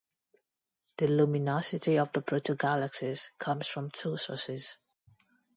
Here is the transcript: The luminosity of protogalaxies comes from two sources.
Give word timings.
The 0.97 1.05
luminosity 1.05 1.99
of 1.99 2.11
protogalaxies 2.11 3.29
comes 3.37 3.67
from 3.67 3.91
two 3.91 4.17
sources. 4.17 4.77